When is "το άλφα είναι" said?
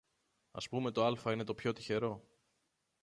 0.91-1.43